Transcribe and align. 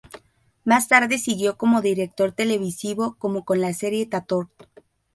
Más 0.65 0.87
tarde 0.87 1.19
siguió 1.19 1.59
como 1.59 1.79
director 1.83 2.31
televisivo, 2.31 3.13
como 3.19 3.45
con 3.45 3.61
la 3.61 3.71
serie 3.71 4.07
"Tatort". 4.07 4.49